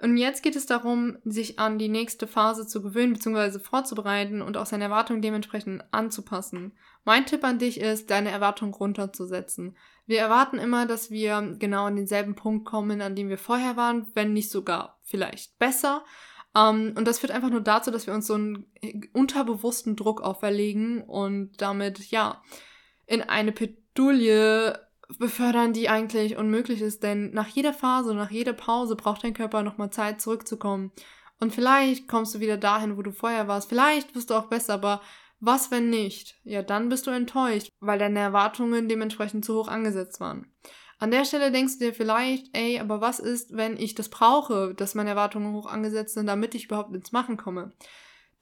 Und 0.00 0.16
jetzt 0.16 0.42
geht 0.42 0.56
es 0.56 0.66
darum, 0.66 1.18
sich 1.24 1.58
an 1.58 1.78
die 1.78 1.88
nächste 1.88 2.26
Phase 2.26 2.66
zu 2.66 2.82
gewöhnen 2.82 3.12
bzw. 3.12 3.60
vorzubereiten 3.60 4.42
und 4.42 4.56
auch 4.56 4.66
seine 4.66 4.84
Erwartungen 4.84 5.22
dementsprechend 5.22 5.84
anzupassen. 5.92 6.72
Mein 7.04 7.26
Tipp 7.26 7.44
an 7.44 7.58
dich 7.58 7.80
ist, 7.80 8.10
deine 8.10 8.30
Erwartungen 8.30 8.74
runterzusetzen. 8.74 9.76
Wir 10.06 10.18
erwarten 10.18 10.58
immer, 10.58 10.86
dass 10.86 11.10
wir 11.10 11.56
genau 11.58 11.84
an 11.84 11.96
denselben 11.96 12.34
Punkt 12.34 12.64
kommen, 12.64 13.00
an 13.00 13.14
dem 13.14 13.28
wir 13.28 13.38
vorher 13.38 13.76
waren, 13.76 14.06
wenn 14.14 14.32
nicht 14.32 14.50
sogar 14.50 14.98
vielleicht 15.02 15.58
besser. 15.58 16.04
Um, 16.56 16.92
und 16.96 17.06
das 17.06 17.18
führt 17.18 17.32
einfach 17.32 17.50
nur 17.50 17.62
dazu, 17.62 17.90
dass 17.90 18.06
wir 18.06 18.14
uns 18.14 18.28
so 18.28 18.34
einen 18.34 18.66
unterbewussten 19.12 19.96
Druck 19.96 20.22
auferlegen 20.22 21.02
und 21.02 21.60
damit, 21.60 22.10
ja, 22.10 22.42
in 23.06 23.22
eine 23.22 23.50
Pedulie 23.50 24.78
befördern, 25.18 25.72
die 25.72 25.88
eigentlich 25.88 26.36
unmöglich 26.36 26.80
ist, 26.80 27.02
denn 27.02 27.30
nach 27.32 27.48
jeder 27.48 27.72
Phase, 27.72 28.14
nach 28.14 28.30
jeder 28.30 28.52
Pause 28.52 28.96
braucht 28.96 29.24
dein 29.24 29.34
Körper 29.34 29.62
nochmal 29.62 29.90
Zeit 29.90 30.20
zurückzukommen. 30.20 30.92
Und 31.40 31.52
vielleicht 31.52 32.08
kommst 32.08 32.34
du 32.34 32.40
wieder 32.40 32.56
dahin, 32.56 32.96
wo 32.96 33.02
du 33.02 33.12
vorher 33.12 33.48
warst. 33.48 33.68
Vielleicht 33.68 34.14
wirst 34.14 34.30
du 34.30 34.34
auch 34.34 34.46
besser, 34.46 34.74
aber 34.74 35.02
was, 35.40 35.70
wenn 35.70 35.90
nicht? 35.90 36.36
Ja, 36.44 36.62
dann 36.62 36.88
bist 36.88 37.06
du 37.06 37.10
enttäuscht, 37.10 37.68
weil 37.80 37.98
deine 37.98 38.20
Erwartungen 38.20 38.88
dementsprechend 38.88 39.44
zu 39.44 39.56
hoch 39.58 39.68
angesetzt 39.68 40.20
waren. 40.20 40.46
An 40.98 41.10
der 41.10 41.24
Stelle 41.24 41.50
denkst 41.50 41.78
du 41.78 41.86
dir 41.86 41.94
vielleicht, 41.94 42.56
ey, 42.56 42.78
aber 42.78 43.00
was 43.00 43.18
ist, 43.18 43.56
wenn 43.56 43.76
ich 43.76 43.94
das 43.94 44.08
brauche, 44.08 44.74
dass 44.74 44.94
meine 44.94 45.10
Erwartungen 45.10 45.52
hoch 45.52 45.66
angesetzt 45.66 46.14
sind, 46.14 46.26
damit 46.26 46.54
ich 46.54 46.66
überhaupt 46.66 46.94
ins 46.94 47.12
Machen 47.12 47.36
komme? 47.36 47.72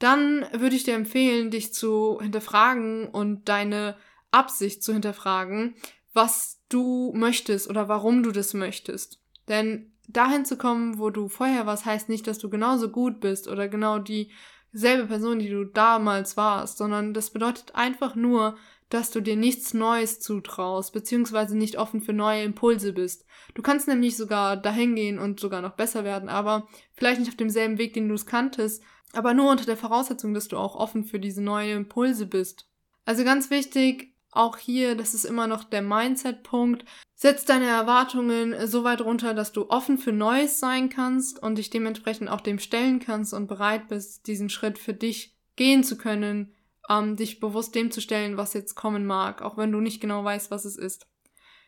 dann 0.03 0.45
würde 0.51 0.75
ich 0.75 0.83
dir 0.83 0.95
empfehlen, 0.95 1.49
dich 1.49 1.73
zu 1.73 2.19
hinterfragen 2.21 3.07
und 3.07 3.47
deine 3.47 3.95
Absicht 4.31 4.83
zu 4.83 4.91
hinterfragen, 4.91 5.75
was 6.13 6.61
du 6.69 7.11
möchtest 7.15 7.69
oder 7.69 7.87
warum 7.87 8.23
du 8.23 8.31
das 8.31 8.53
möchtest. 8.53 9.19
Denn 9.47 9.91
dahin 10.07 10.45
zu 10.45 10.57
kommen, 10.57 10.99
wo 10.99 11.09
du 11.09 11.27
vorher 11.27 11.65
warst, 11.65 11.85
heißt 11.85 12.09
nicht, 12.09 12.27
dass 12.27 12.37
du 12.37 12.49
genauso 12.49 12.89
gut 12.89 13.19
bist 13.19 13.47
oder 13.47 13.67
genau 13.67 13.99
dieselbe 13.99 15.07
Person, 15.07 15.39
die 15.39 15.49
du 15.49 15.65
damals 15.65 16.37
warst, 16.37 16.77
sondern 16.77 17.13
das 17.13 17.31
bedeutet 17.31 17.75
einfach 17.75 18.15
nur, 18.15 18.55
dass 18.89 19.09
du 19.09 19.21
dir 19.21 19.35
nichts 19.35 19.73
Neues 19.73 20.19
zutraust, 20.19 20.93
beziehungsweise 20.93 21.57
nicht 21.57 21.79
offen 21.79 22.01
für 22.01 22.13
neue 22.13 22.43
Impulse 22.43 22.93
bist. 22.93 23.25
Du 23.55 23.63
kannst 23.63 23.87
nämlich 23.87 24.15
sogar 24.15 24.55
dahin 24.55 24.95
gehen 24.95 25.17
und 25.17 25.39
sogar 25.39 25.61
noch 25.61 25.73
besser 25.73 26.03
werden, 26.03 26.29
aber 26.29 26.67
vielleicht 26.93 27.19
nicht 27.19 27.29
auf 27.29 27.37
demselben 27.37 27.79
Weg, 27.79 27.93
den 27.93 28.07
du 28.07 28.13
es 28.13 28.27
kanntest, 28.27 28.83
aber 29.13 29.33
nur 29.33 29.49
unter 29.49 29.65
der 29.65 29.77
Voraussetzung, 29.77 30.33
dass 30.33 30.47
du 30.47 30.57
auch 30.57 30.75
offen 30.75 31.05
für 31.05 31.19
diese 31.19 31.41
neuen 31.41 31.77
Impulse 31.77 32.27
bist. 32.27 32.67
Also 33.05 33.23
ganz 33.23 33.49
wichtig, 33.49 34.12
auch 34.35 34.57
hier, 34.57 34.95
das 34.95 35.13
ist 35.13 35.25
immer 35.25 35.47
noch 35.47 35.63
der 35.63 35.81
Mindset-Punkt. 35.81 36.85
Setz 37.15 37.45
deine 37.45 37.67
Erwartungen 37.67 38.67
so 38.67 38.83
weit 38.83 39.01
runter, 39.01 39.33
dass 39.33 39.51
du 39.51 39.69
offen 39.69 39.97
für 39.97 40.11
Neues 40.11 40.59
sein 40.59 40.89
kannst 40.89 41.41
und 41.41 41.57
dich 41.57 41.69
dementsprechend 41.69 42.29
auch 42.29 42.41
dem 42.41 42.59
stellen 42.59 42.99
kannst 42.99 43.33
und 43.33 43.47
bereit 43.47 43.87
bist, 43.87 44.27
diesen 44.27 44.49
Schritt 44.49 44.77
für 44.77 44.93
dich 44.93 45.35
gehen 45.55 45.83
zu 45.83 45.97
können, 45.97 46.53
ähm, 46.89 47.15
dich 47.15 47.39
bewusst 47.39 47.75
dem 47.75 47.91
zu 47.91 48.01
stellen, 48.01 48.37
was 48.37 48.53
jetzt 48.53 48.75
kommen 48.75 49.05
mag, 49.05 49.41
auch 49.41 49.57
wenn 49.57 49.71
du 49.71 49.79
nicht 49.79 50.01
genau 50.01 50.23
weißt, 50.23 50.51
was 50.51 50.65
es 50.65 50.75
ist. 50.75 51.07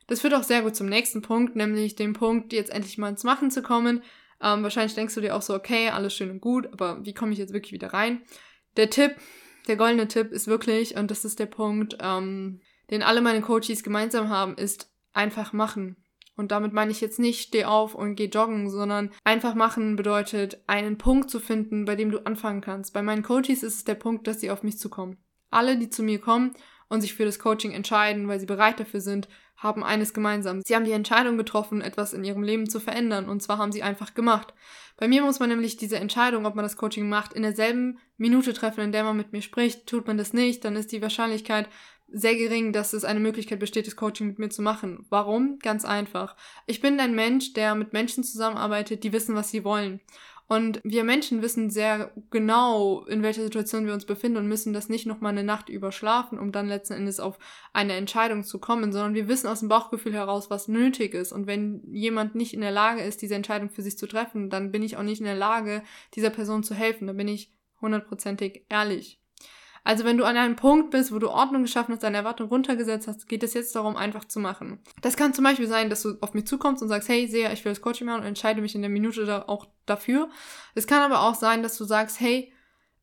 Das 0.08 0.22
führt 0.22 0.34
auch 0.34 0.44
sehr 0.44 0.62
gut 0.62 0.76
zum 0.76 0.88
nächsten 0.88 1.22
Punkt, 1.22 1.56
nämlich 1.56 1.96
dem 1.96 2.14
Punkt, 2.14 2.54
jetzt 2.54 2.72
endlich 2.72 2.98
mal 2.98 3.10
ins 3.10 3.24
Machen 3.24 3.50
zu 3.50 3.62
kommen. 3.62 4.04
Ähm, 4.42 4.64
wahrscheinlich 4.64 4.94
denkst 4.94 5.16
du 5.16 5.22
dir 5.22 5.36
auch 5.36 5.42
so, 5.42 5.54
okay, 5.56 5.90
alles 5.90 6.14
schön 6.14 6.30
und 6.30 6.42
gut, 6.42 6.68
aber 6.72 7.04
wie 7.06 7.14
komme 7.14 7.32
ich 7.32 7.40
jetzt 7.40 7.54
wirklich 7.54 7.72
wieder 7.72 7.94
rein? 7.94 8.22
Der 8.78 8.90
Tipp, 8.90 9.16
der 9.68 9.76
goldene 9.76 10.08
Tipp 10.08 10.32
ist 10.32 10.48
wirklich, 10.48 10.96
und 10.96 11.12
das 11.12 11.26
ist 11.26 11.40
der 11.40 11.46
Punkt, 11.46 11.98
ähm, 12.00 12.62
den 12.90 13.04
alle 13.04 13.22
meine 13.22 13.42
Coaches 13.42 13.84
gemeinsam 13.84 14.30
haben, 14.30 14.56
ist 14.56 14.92
einfach 15.14 15.54
machen. 15.54 15.98
Und 16.38 16.52
damit 16.52 16.74
meine 16.74 16.92
ich 16.92 17.00
jetzt 17.00 17.20
nicht, 17.20 17.48
steh 17.48 17.66
auf 17.66 17.96
und 17.96 18.16
geh 18.16 18.26
joggen, 18.26 18.70
sondern 18.70 19.12
einfach 19.24 19.56
machen 19.56 19.96
bedeutet, 19.96 20.62
einen 20.68 20.98
Punkt 20.98 21.30
zu 21.30 21.40
finden, 21.40 21.86
bei 21.86 21.96
dem 21.96 22.12
du 22.12 22.26
anfangen 22.26 22.62
kannst. 22.62 22.94
Bei 22.94 23.02
meinen 23.02 23.24
Coaches 23.24 23.64
ist 23.64 23.76
es 23.76 23.84
der 23.86 23.96
Punkt, 23.96 24.28
dass 24.28 24.42
sie 24.42 24.52
auf 24.52 24.62
mich 24.62 24.78
zukommen. 24.78 25.18
Alle, 25.50 25.78
die 25.78 25.90
zu 25.90 26.04
mir 26.04 26.20
kommen 26.20 26.52
und 26.88 27.02
sich 27.02 27.14
für 27.14 27.26
das 27.26 27.40
Coaching 27.40 27.72
entscheiden, 27.72 28.28
weil 28.28 28.40
sie 28.40 28.46
bereit 28.46 28.80
dafür 28.80 29.02
sind, 29.02 29.28
haben 29.58 29.84
eines 29.84 30.14
gemeinsam. 30.14 30.62
Sie 30.62 30.76
haben 30.76 30.86
die 30.86 30.92
Entscheidung 30.92 31.38
getroffen, 31.38 31.82
etwas 31.82 32.14
in 32.14 32.24
ihrem 32.24 32.44
Leben 32.44 32.70
zu 32.70 32.80
verändern. 32.80 33.30
Und 33.30 33.42
zwar 33.42 33.58
haben 33.58 33.72
sie 33.72 33.84
einfach 33.84 34.14
gemacht. 34.14 34.54
Bei 34.98 35.08
mir 35.08 35.24
muss 35.24 35.40
man 35.40 35.50
nämlich 35.50 35.78
diese 35.78 35.98
Entscheidung, 35.98 36.46
ob 36.46 36.56
man 36.56 36.64
das 36.64 36.78
Coaching 36.78 37.10
macht, 37.10 37.34
in 37.34 37.44
derselben 37.44 38.00
Minute 38.18 38.54
treffen, 38.54 38.82
in 38.82 38.92
der 38.92 39.04
man 39.04 39.18
mit 39.18 39.32
mir 39.32 39.42
spricht. 39.42 39.88
Tut 39.88 40.08
man 40.08 40.18
das 40.18 40.34
nicht, 40.34 40.64
dann 40.64 40.76
ist 40.76 40.92
die 40.92 41.02
Wahrscheinlichkeit 41.02 41.70
sehr 42.08 42.36
gering, 42.36 42.72
dass 42.72 42.94
es 42.94 43.04
eine 43.04 43.20
Möglichkeit 43.20 43.60
besteht, 43.60 43.88
das 43.88 43.96
Coaching 43.96 44.28
mit 44.28 44.40
mir 44.40 44.50
zu 44.50 44.62
machen. 44.62 45.06
Warum? 45.10 45.60
Ganz 45.60 45.86
einfach. 45.86 46.36
Ich 46.66 46.80
bin 46.80 47.00
ein 47.00 47.16
Mensch, 47.16 47.54
der 47.54 47.76
mit 47.76 47.94
Menschen 47.94 48.24
zusammenarbeitet, 48.24 49.04
die 49.04 49.12
wissen, 49.12 49.36
was 49.36 49.50
sie 49.50 49.64
wollen. 49.64 50.00
Und 50.48 50.80
wir 50.84 51.04
Menschen 51.04 51.42
wissen 51.42 51.72
sehr 51.72 52.12
genau, 52.30 53.04
in 53.06 53.24
welcher 53.24 53.42
Situation 53.42 53.88
wir 53.88 53.94
uns 53.94 54.06
befinden 54.06 54.38
und 54.38 54.48
müssen 54.48 54.74
das 54.74 54.90
nicht 54.90 55.08
nochmal 55.08 55.32
eine 55.32 55.44
Nacht 55.44 55.70
überschlafen, 55.70 56.38
um 56.38 56.52
dann 56.52 56.68
letzten 56.68 56.94
Endes 56.94 57.20
auf 57.20 57.40
eine 57.74 57.94
Entscheidung 57.94 58.44
zu 58.44 58.60
kommen, 58.60 58.92
sondern 58.92 59.16
wir 59.16 59.28
wissen 59.28 59.48
aus 59.48 59.62
dem 59.62 59.70
Bauchgefühl 59.70 60.14
heraus, 60.14 60.52
was 60.52 60.68
nötig 60.68 61.16
ist. 61.16 61.32
Und 61.32 61.48
wenn 61.48 61.82
jemand 61.92 62.36
nicht 62.36 62.54
in 62.54 62.62
der 62.62 62.72
Lage 62.72 63.02
ist, 63.02 63.24
diese 63.24 63.34
Entscheidung 63.34 63.72
für 63.72 63.82
sich 63.82 63.98
zu 63.98 64.08
treffen, 64.08 64.52
dann 64.52 64.72
bin 64.72 64.84
ich 64.84 64.98
auch 64.98 65.04
nicht 65.04 65.20
in 65.20 65.26
der 65.26 65.36
Lage, 65.36 65.82
dieser 66.14 66.30
Person 66.30 66.62
zu 66.62 66.76
helfen. 66.76 67.08
Da 67.08 67.14
bin 67.14 67.28
ich 67.28 67.52
hundertprozentig 67.82 68.66
ehrlich. 68.70 69.20
Also 69.86 70.04
wenn 70.04 70.18
du 70.18 70.26
an 70.26 70.36
einem 70.36 70.56
Punkt 70.56 70.90
bist, 70.90 71.14
wo 71.14 71.20
du 71.20 71.30
Ordnung 71.30 71.62
geschaffen 71.62 71.94
hast, 71.94 72.02
deine 72.02 72.18
Erwartung 72.18 72.50
runtergesetzt 72.50 73.08
hast, 73.08 73.30
geht 73.30 73.44
es 73.44 73.54
jetzt 73.54 73.76
darum, 73.76 73.96
einfach 73.96 74.26
zu 74.26 74.40
machen. 74.40 74.80
Das 75.02 75.16
kann 75.16 75.36
zum 75.36 75.44
Beispiel 75.44 75.68
sein, 75.68 75.92
dass 75.92 76.02
du 76.02 76.18
auf 76.22 76.34
mich 76.34 76.48
zukommst 76.48 76.82
und 76.82 76.90
sagst, 76.90 77.08
hey, 77.08 77.28
Seher, 77.28 77.54
ich 77.54 77.64
will 77.64 77.72
das 77.72 77.82
Coaching 77.82 78.08
machen 78.08 78.22
und 78.22 78.28
entscheide 78.28 78.62
mich 78.62 78.74
in 78.74 78.82
der 78.82 78.90
Minute 78.90 79.26
da 79.26 79.44
auch 79.44 79.68
dafür. 79.86 80.28
Es 80.74 80.88
kann 80.88 81.04
aber 81.04 81.22
auch 81.22 81.36
sein, 81.36 81.62
dass 81.62 81.78
du 81.78 81.86
sagst, 81.86 82.20
hey, 82.20 82.52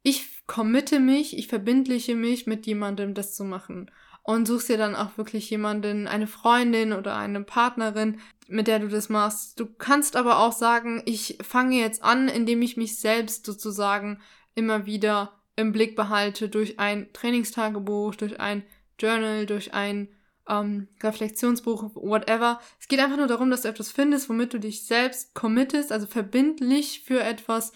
ich 0.03 0.45
committe 0.49 0.99
mich, 0.99 1.39
ich 1.39 1.47
verbindliche 1.47 2.17
mich 2.17 2.49
mit 2.49 2.67
jemandem, 2.67 3.15
das 3.15 3.37
zu 3.37 3.45
machen. 3.45 3.89
Und 4.25 4.49
suchst 4.49 4.69
dir 4.69 4.77
dann 4.77 4.97
auch 4.97 5.17
wirklich 5.17 5.49
jemanden, 5.51 6.09
eine 6.09 6.27
Freundin 6.27 6.93
oder 6.93 7.17
eine 7.17 7.43
Partnerin, 7.43 8.19
mit 8.49 8.67
der 8.67 8.81
du 8.81 8.89
das 8.89 9.09
machst. 9.09 9.59
Du 9.61 9.67
kannst 9.67 10.17
aber 10.17 10.41
auch 10.41 10.53
sagen, 10.53 11.03
ich 11.07 11.39
fange 11.43 11.79
jetzt 11.79 12.03
an, 12.03 12.27
indem 12.27 12.61
ich 12.61 12.77
mich 12.77 12.99
selbst 12.99 13.47
sozusagen 13.47 14.21
immer 14.57 14.85
wieder 14.85 15.42
im 15.57 15.73
Blick 15.73 15.97
behalte 15.97 16.49
durch 16.49 16.79
ein 16.79 17.13
Trainingstagebuch, 17.13 18.15
durch 18.15 18.41
ein 18.41 18.65
Journal, 18.99 19.47
durch 19.47 19.75
ein 19.75 20.09
ähm, 20.49 20.89
Reflexionsbuch, 21.03 21.95
whatever. 21.95 22.61
Es 22.81 22.89
geht 22.89 23.01
einfach 23.01 23.17
nur 23.17 23.27
darum, 23.27 23.51
dass 23.51 23.63
du 23.63 23.69
etwas 23.69 23.91
findest, 23.91 24.29
womit 24.29 24.53
du 24.55 24.59
dich 24.59 24.87
selbst 24.87 25.35
committest, 25.35 25.93
also 25.93 26.07
verbindlich 26.07 27.03
für 27.05 27.23
etwas 27.23 27.73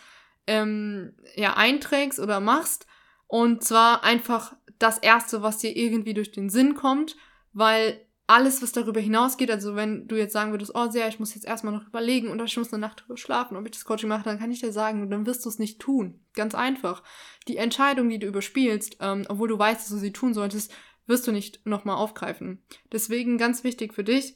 ähm, 0.46 1.14
ja, 1.34 1.54
einträgst 1.54 2.18
oder 2.18 2.40
machst. 2.40 2.86
Und 3.26 3.64
zwar 3.64 4.04
einfach 4.04 4.54
das 4.78 4.98
Erste, 4.98 5.42
was 5.42 5.58
dir 5.58 5.76
irgendwie 5.76 6.14
durch 6.14 6.32
den 6.32 6.48
Sinn 6.48 6.74
kommt, 6.74 7.16
weil 7.52 8.05
alles, 8.26 8.60
was 8.60 8.72
darüber 8.72 9.00
hinausgeht, 9.00 9.50
also 9.50 9.76
wenn 9.76 10.08
du 10.08 10.16
jetzt 10.16 10.32
sagen 10.32 10.50
würdest, 10.50 10.72
oh 10.74 10.90
sehr, 10.90 11.06
ich 11.08 11.20
muss 11.20 11.34
jetzt 11.34 11.46
erstmal 11.46 11.72
noch 11.72 11.86
überlegen 11.86 12.28
und 12.28 12.42
ich 12.42 12.56
muss 12.56 12.72
eine 12.72 12.80
Nacht 12.80 13.02
drüber 13.02 13.16
schlafen, 13.16 13.56
ob 13.56 13.64
ich 13.64 13.70
das 13.70 13.84
Coaching 13.84 14.08
mache, 14.08 14.24
dann 14.24 14.38
kann 14.38 14.50
ich 14.50 14.60
dir 14.60 14.72
sagen, 14.72 15.10
dann 15.10 15.26
wirst 15.26 15.44
du 15.44 15.48
es 15.48 15.60
nicht 15.60 15.78
tun. 15.78 16.20
Ganz 16.34 16.54
einfach. 16.54 17.04
Die 17.46 17.56
Entscheidung, 17.56 18.08
die 18.08 18.18
du 18.18 18.26
überspielst, 18.26 18.96
ähm, 19.00 19.24
obwohl 19.28 19.48
du 19.48 19.58
weißt, 19.58 19.80
dass 19.80 19.90
du 19.90 19.98
sie 19.98 20.12
tun 20.12 20.34
solltest, 20.34 20.72
wirst 21.06 21.26
du 21.26 21.32
nicht 21.32 21.64
nochmal 21.66 21.96
aufgreifen. 21.96 22.62
Deswegen 22.90 23.38
ganz 23.38 23.62
wichtig 23.62 23.94
für 23.94 24.02
dich, 24.02 24.34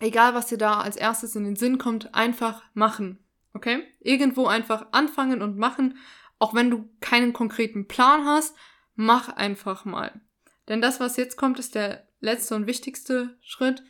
egal 0.00 0.34
was 0.34 0.46
dir 0.46 0.58
da 0.58 0.80
als 0.80 0.96
erstes 0.96 1.34
in 1.34 1.44
den 1.44 1.56
Sinn 1.56 1.78
kommt, 1.78 2.14
einfach 2.14 2.62
machen. 2.74 3.18
Okay? 3.54 3.84
Irgendwo 4.00 4.46
einfach 4.46 4.86
anfangen 4.92 5.40
und 5.40 5.56
machen, 5.56 5.96
auch 6.38 6.52
wenn 6.52 6.70
du 6.70 6.90
keinen 7.00 7.32
konkreten 7.32 7.88
Plan 7.88 8.26
hast, 8.26 8.54
mach 8.94 9.30
einfach 9.30 9.86
mal. 9.86 10.20
Denn 10.68 10.82
das, 10.82 11.00
was 11.00 11.16
jetzt 11.16 11.36
kommt, 11.36 11.58
ist 11.58 11.74
der 11.74 12.07
letzte 12.20 12.54
und 12.54 12.66
wichtigste 12.66 13.36
Schritt, 13.40 13.82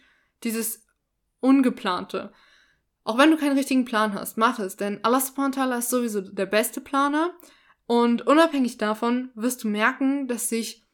dieses 0.45 0.87
Ungeplante. 1.41 2.33
Auch 3.05 3.17
wenn 3.19 3.31
du 3.31 3.37
keinen 3.37 3.57
richtigen 3.57 3.85
Plan 3.85 4.15
hast, 4.15 4.37
mach 4.37 4.59
es, 4.59 4.77
denn 4.77 5.03
Allah 5.03 5.21
subhanahu 5.21 5.57
wa 5.57 5.63
ta'ala 5.63 5.79
ist 5.79 5.91
sowieso 5.91 6.21
der 6.21 6.47
beste 6.47 6.81
Planer 6.81 7.33
und 7.87 8.27
unabhängig 8.27 8.77
davon 8.77 9.31
wirst 9.35 9.65
du 9.65 9.69
merken, 9.69 10.29
dass 10.29 10.49
sich 10.49 10.87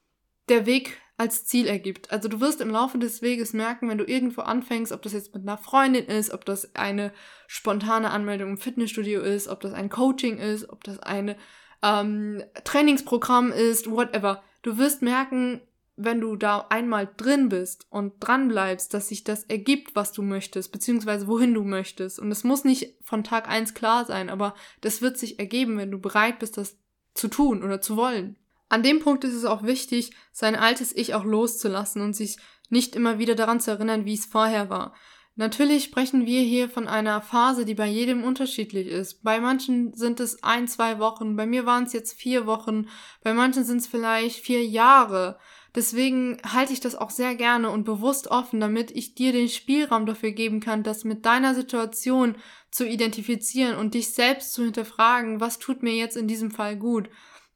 der 0.48 0.66
Weg 0.66 1.00
als 1.16 1.44
Ziel 1.44 1.66
ergibt. 1.66 2.10
Also 2.10 2.28
du 2.28 2.40
wirst 2.40 2.60
im 2.60 2.70
Laufe 2.70 2.98
des 2.98 3.22
Weges 3.22 3.52
merken, 3.52 3.88
wenn 3.88 3.98
du 3.98 4.04
irgendwo 4.04 4.42
anfängst, 4.42 4.92
ob 4.92 5.02
das 5.02 5.12
jetzt 5.12 5.34
mit 5.34 5.42
einer 5.42 5.58
Freundin 5.58 6.06
ist, 6.06 6.32
ob 6.32 6.44
das 6.44 6.74
eine 6.74 7.12
spontane 7.46 8.10
Anmeldung 8.10 8.50
im 8.50 8.58
Fitnessstudio 8.58 9.20
ist, 9.20 9.48
ob 9.48 9.60
das 9.60 9.72
ein 9.72 9.90
Coaching 9.90 10.38
ist, 10.38 10.68
ob 10.68 10.82
das 10.84 10.98
ein 11.00 11.36
ähm, 11.82 12.42
Trainingsprogramm 12.64 13.52
ist, 13.52 13.90
whatever. 13.90 14.42
Du 14.62 14.76
wirst 14.78 15.02
merken, 15.02 15.60
wenn 15.96 16.20
du 16.20 16.36
da 16.36 16.66
einmal 16.70 17.08
drin 17.16 17.48
bist 17.48 17.86
und 17.90 18.14
dran 18.20 18.48
bleibst, 18.48 18.94
dass 18.94 19.08
sich 19.08 19.22
das 19.22 19.44
ergibt, 19.44 19.94
was 19.94 20.12
du 20.12 20.22
möchtest, 20.22 20.72
beziehungsweise 20.72 21.28
wohin 21.28 21.54
du 21.54 21.62
möchtest. 21.62 22.18
Und 22.18 22.32
es 22.32 22.42
muss 22.42 22.64
nicht 22.64 22.94
von 23.02 23.22
Tag 23.22 23.48
eins 23.48 23.74
klar 23.74 24.04
sein, 24.04 24.28
aber 24.28 24.54
das 24.80 25.02
wird 25.02 25.18
sich 25.18 25.38
ergeben, 25.38 25.78
wenn 25.78 25.90
du 25.90 26.00
bereit 26.00 26.40
bist, 26.40 26.56
das 26.56 26.76
zu 27.14 27.28
tun 27.28 27.62
oder 27.62 27.80
zu 27.80 27.96
wollen. 27.96 28.36
An 28.68 28.82
dem 28.82 28.98
Punkt 28.98 29.22
ist 29.24 29.34
es 29.34 29.44
auch 29.44 29.62
wichtig, 29.62 30.10
sein 30.32 30.56
altes 30.56 30.94
Ich 30.96 31.14
auch 31.14 31.24
loszulassen 31.24 32.02
und 32.02 32.14
sich 32.14 32.38
nicht 32.70 32.96
immer 32.96 33.18
wieder 33.18 33.36
daran 33.36 33.60
zu 33.60 33.70
erinnern, 33.70 34.04
wie 34.04 34.14
es 34.14 34.26
vorher 34.26 34.70
war. 34.70 34.94
Natürlich 35.36 35.84
sprechen 35.84 36.26
wir 36.26 36.42
hier 36.42 36.68
von 36.68 36.86
einer 36.86 37.20
Phase, 37.20 37.64
die 37.64 37.74
bei 37.74 37.88
jedem 37.88 38.22
unterschiedlich 38.22 38.86
ist. 38.86 39.22
Bei 39.24 39.40
manchen 39.40 39.92
sind 39.92 40.20
es 40.20 40.42
ein, 40.44 40.68
zwei 40.68 41.00
Wochen, 41.00 41.34
bei 41.34 41.44
mir 41.44 41.66
waren 41.66 41.84
es 41.84 41.92
jetzt 41.92 42.12
vier 42.12 42.46
Wochen, 42.46 42.88
bei 43.22 43.34
manchen 43.34 43.64
sind 43.64 43.78
es 43.78 43.88
vielleicht 43.88 44.38
vier 44.38 44.64
Jahre. 44.64 45.38
Deswegen 45.74 46.38
halte 46.46 46.72
ich 46.72 46.80
das 46.80 46.94
auch 46.94 47.10
sehr 47.10 47.34
gerne 47.34 47.70
und 47.70 47.84
bewusst 47.84 48.28
offen, 48.28 48.60
damit 48.60 48.92
ich 48.92 49.16
dir 49.16 49.32
den 49.32 49.48
Spielraum 49.48 50.06
dafür 50.06 50.30
geben 50.30 50.60
kann, 50.60 50.84
das 50.84 51.02
mit 51.02 51.26
deiner 51.26 51.54
Situation 51.54 52.36
zu 52.70 52.86
identifizieren 52.86 53.76
und 53.76 53.94
dich 53.94 54.14
selbst 54.14 54.52
zu 54.52 54.62
hinterfragen, 54.62 55.40
was 55.40 55.58
tut 55.58 55.82
mir 55.82 55.94
jetzt 55.94 56.16
in 56.16 56.28
diesem 56.28 56.52
Fall 56.52 56.76
gut. 56.76 57.08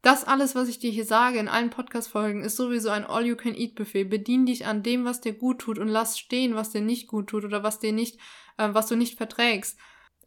Das 0.02 0.24
alles, 0.24 0.54
was 0.54 0.68
ich 0.68 0.78
dir 0.78 0.90
hier 0.90 1.04
sage 1.04 1.38
in 1.38 1.48
allen 1.48 1.70
Podcast-Folgen, 1.70 2.42
ist 2.42 2.56
sowieso 2.56 2.90
ein 2.90 3.04
All-You-Can-Eat-Buffet. 3.04 4.04
Bedien 4.04 4.46
dich 4.46 4.66
an 4.66 4.82
dem, 4.82 5.04
was 5.04 5.20
dir 5.20 5.32
gut 5.32 5.60
tut 5.60 5.78
und 5.78 5.88
lass 5.88 6.18
stehen, 6.18 6.54
was 6.54 6.70
dir 6.70 6.80
nicht 6.80 7.08
gut 7.08 7.28
tut 7.28 7.44
oder 7.44 7.62
was 7.62 7.80
dir 7.80 7.92
nicht, 7.92 8.18
äh, 8.58 8.68
was 8.72 8.86
du 8.86 8.96
nicht 8.96 9.16
verträgst. 9.16 9.78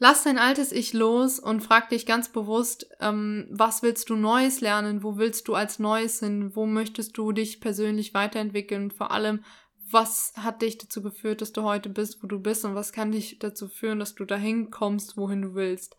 Lass 0.04 0.24
dein 0.24 0.40
altes 0.40 0.72
Ich 0.72 0.94
los 0.94 1.38
und 1.38 1.62
frag 1.62 1.90
dich 1.90 2.08
ganz 2.08 2.30
bewusst, 2.30 2.90
ähm, 3.00 3.46
was 3.52 3.84
willst 3.84 4.10
du 4.10 4.16
Neues 4.16 4.60
lernen? 4.60 5.04
Wo 5.04 5.18
willst 5.18 5.48
du 5.48 5.54
als 5.54 5.78
Neues 5.78 6.22
hin? 6.22 6.56
Wo 6.56 6.66
möchtest 6.66 7.16
du 7.20 7.32
dich 7.32 7.62
persönlich 7.62 8.16
weiterentwickeln? 8.16 8.90
vor 8.90 9.12
allem, 9.12 9.44
was 9.92 10.34
hat 10.38 10.64
dich 10.64 10.80
dazu 10.80 11.04
geführt, 11.04 11.42
dass 11.42 11.54
du 11.54 11.62
heute 11.62 11.90
bist, 11.90 12.24
wo 12.24 12.26
du 12.26 12.40
bist? 12.40 12.66
Und 12.66 12.74
was 12.74 12.94
kann 12.94 13.12
dich 13.12 13.38
dazu 13.38 13.68
führen, 13.68 14.00
dass 14.00 14.16
du 14.16 14.26
dahin 14.26 14.72
kommst, 14.72 15.18
wohin 15.18 15.44
du 15.44 15.54
willst? 15.54 15.98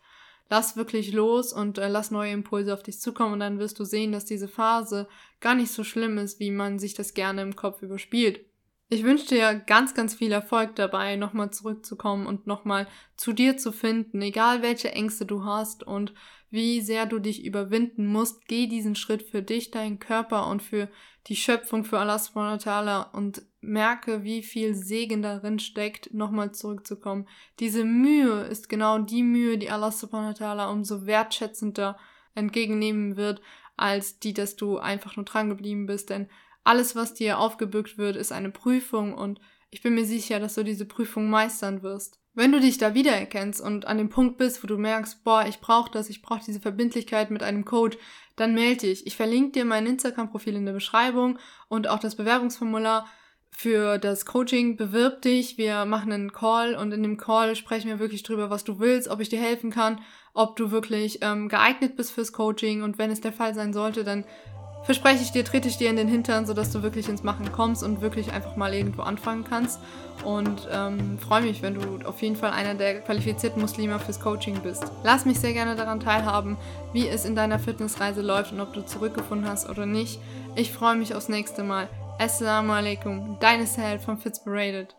lass 0.49 0.75
wirklich 0.75 1.13
los 1.13 1.53
und 1.53 1.77
äh, 1.77 1.87
lass 1.87 2.11
neue 2.11 2.33
Impulse 2.33 2.73
auf 2.73 2.83
dich 2.83 2.99
zukommen 2.99 3.33
und 3.33 3.39
dann 3.39 3.57
wirst 3.57 3.79
du 3.79 3.85
sehen, 3.85 4.11
dass 4.11 4.25
diese 4.25 4.49
Phase 4.49 5.07
gar 5.39 5.55
nicht 5.55 5.71
so 5.71 5.85
schlimm 5.85 6.17
ist, 6.17 6.41
wie 6.41 6.51
man 6.51 6.77
sich 6.77 6.93
das 6.93 7.13
gerne 7.13 7.41
im 7.41 7.55
Kopf 7.55 7.81
überspielt. 7.81 8.45
Ich 8.89 9.03
wünsche 9.03 9.27
dir 9.27 9.55
ganz, 9.55 9.95
ganz 9.95 10.13
viel 10.13 10.31
Erfolg 10.31 10.75
dabei, 10.75 11.15
nochmal 11.15 11.51
zurückzukommen 11.51 12.27
und 12.27 12.45
nochmal 12.45 12.87
zu 13.17 13.33
dir 13.33 13.57
zu 13.57 13.71
finden, 13.71 14.21
egal 14.21 14.61
welche 14.61 14.91
Ängste 14.91 15.25
du 15.25 15.45
hast 15.45 15.83
und 15.83 16.13
wie 16.51 16.81
sehr 16.81 17.07
du 17.07 17.17
dich 17.17 17.43
überwinden 17.43 18.05
musst. 18.05 18.47
Geh 18.47 18.67
diesen 18.67 18.95
Schritt 18.95 19.23
für 19.23 19.41
dich, 19.41 19.71
deinen 19.71 19.97
Körper 19.97 20.47
und 20.47 20.61
für 20.61 20.89
die 21.25 21.35
Schöpfung, 21.35 21.83
für 21.85 21.97
Allah 21.97 22.19
subhanahu 22.19 23.17
und 23.17 23.41
merke, 23.61 24.23
wie 24.23 24.43
viel 24.43 24.75
Segen 24.75 25.23
darin 25.23 25.57
steckt, 25.57 26.13
nochmal 26.13 26.51
zurückzukommen. 26.51 27.27
Diese 27.59 27.85
Mühe 27.85 28.41
ist 28.43 28.69
genau 28.69 28.99
die 28.99 29.23
Mühe, 29.23 29.57
die 29.57 29.71
Allah 29.71 29.91
subhanahu 29.91 30.71
umso 30.71 31.07
wertschätzender 31.07 31.97
entgegennehmen 32.35 33.15
wird, 33.15 33.41
als 33.77 34.19
die, 34.19 34.33
dass 34.33 34.55
du 34.55 34.77
einfach 34.77 35.15
nur 35.15 35.25
dran 35.25 35.49
geblieben 35.49 35.87
bist, 35.87 36.11
denn 36.11 36.29
alles, 36.63 36.95
was 36.95 37.13
dir 37.13 37.39
aufgebückt 37.39 37.97
wird, 37.97 38.15
ist 38.15 38.31
eine 38.31 38.49
Prüfung 38.49 39.13
und 39.13 39.39
ich 39.69 39.81
bin 39.81 39.95
mir 39.95 40.05
sicher, 40.05 40.39
dass 40.39 40.53
du 40.53 40.63
diese 40.63 40.85
Prüfung 40.85 41.29
meistern 41.29 41.81
wirst. 41.81 42.19
Wenn 42.35 42.51
du 42.51 42.59
dich 42.59 42.77
da 42.77 42.93
wiedererkennst 42.93 43.61
und 43.61 43.85
an 43.85 43.97
dem 43.97 44.09
Punkt 44.09 44.37
bist, 44.37 44.63
wo 44.63 44.67
du 44.67 44.77
merkst, 44.77 45.23
boah, 45.23 45.45
ich 45.47 45.59
brauche 45.59 45.91
das, 45.91 46.09
ich 46.09 46.21
brauche 46.21 46.43
diese 46.45 46.59
Verbindlichkeit 46.59 47.31
mit 47.31 47.43
einem 47.43 47.63
Coach, 47.65 47.97
dann 48.35 48.53
melde 48.53 48.87
dich. 48.87 49.05
Ich 49.05 49.15
verlinke 49.15 49.51
dir 49.51 49.65
mein 49.65 49.85
Instagram-Profil 49.85 50.55
in 50.55 50.65
der 50.65 50.73
Beschreibung 50.73 51.37
und 51.69 51.87
auch 51.87 51.99
das 51.99 52.15
Bewerbungsformular 52.15 53.07
für 53.51 53.99
das 53.99 54.25
Coaching. 54.25 54.77
Bewirb 54.77 55.21
dich, 55.21 55.57
wir 55.57 55.85
machen 55.85 56.11
einen 56.11 56.33
Call 56.33 56.75
und 56.75 56.91
in 56.91 57.03
dem 57.03 57.17
Call 57.17 57.55
sprechen 57.55 57.87
wir 57.87 57.99
wirklich 57.99 58.23
drüber, 58.23 58.49
was 58.49 58.63
du 58.63 58.79
willst, 58.79 59.07
ob 59.07 59.19
ich 59.19 59.29
dir 59.29 59.39
helfen 59.39 59.69
kann, 59.69 60.01
ob 60.33 60.55
du 60.55 60.71
wirklich 60.71 61.19
ähm, 61.21 61.49
geeignet 61.49 61.95
bist 61.95 62.11
fürs 62.11 62.33
Coaching 62.33 62.81
und 62.81 62.97
wenn 62.97 63.11
es 63.11 63.21
der 63.21 63.33
Fall 63.33 63.53
sein 63.53 63.73
sollte, 63.73 64.03
dann 64.03 64.25
verspreche 64.83 65.23
ich 65.23 65.31
dir, 65.31 65.43
trete 65.43 65.67
ich 65.67 65.77
dir 65.77 65.89
in 65.89 65.95
den 65.95 66.07
Hintern, 66.07 66.45
sodass 66.45 66.71
du 66.71 66.83
wirklich 66.83 67.09
ins 67.09 67.23
Machen 67.23 67.51
kommst 67.51 67.83
und 67.83 68.01
wirklich 68.01 68.31
einfach 68.31 68.55
mal 68.55 68.73
irgendwo 68.73 69.01
anfangen 69.01 69.43
kannst. 69.47 69.79
Und 70.23 70.67
ähm, 70.71 71.17
freue 71.19 71.41
mich, 71.41 71.61
wenn 71.61 71.73
du 71.75 72.07
auf 72.07 72.21
jeden 72.21 72.35
Fall 72.35 72.51
einer 72.51 72.75
der 72.75 73.01
qualifizierten 73.01 73.61
Muslime 73.61 73.99
fürs 73.99 74.19
Coaching 74.19 74.59
bist. 74.61 74.85
Lass 75.03 75.25
mich 75.25 75.39
sehr 75.39 75.53
gerne 75.53 75.75
daran 75.75 75.99
teilhaben, 75.99 76.57
wie 76.93 77.07
es 77.07 77.25
in 77.25 77.35
deiner 77.35 77.59
Fitnessreise 77.59 78.21
läuft 78.21 78.51
und 78.51 78.61
ob 78.61 78.73
du 78.73 78.85
zurückgefunden 78.85 79.47
hast 79.47 79.69
oder 79.69 79.85
nicht. 79.85 80.19
Ich 80.55 80.71
freue 80.71 80.95
mich 80.95 81.15
aufs 81.15 81.29
nächste 81.29 81.63
Mal. 81.63 81.89
Assalamu 82.19 82.73
alaikum, 82.73 83.37
deine 83.39 83.65
Sahel 83.65 83.99
von 83.99 84.17
Fitzberated. 84.17 84.95